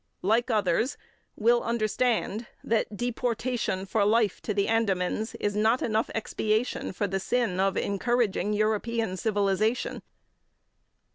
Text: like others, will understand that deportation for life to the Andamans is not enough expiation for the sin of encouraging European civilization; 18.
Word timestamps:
like 0.23 0.49
others, 0.49 0.97
will 1.35 1.61
understand 1.61 2.47
that 2.63 2.97
deportation 2.97 3.85
for 3.85 4.03
life 4.03 4.41
to 4.41 4.51
the 4.51 4.65
Andamans 4.67 5.35
is 5.39 5.55
not 5.55 5.83
enough 5.83 6.09
expiation 6.15 6.91
for 6.91 7.05
the 7.05 7.19
sin 7.19 7.59
of 7.59 7.77
encouraging 7.77 8.51
European 8.51 9.15
civilization; 9.15 9.97
18. 9.97 10.01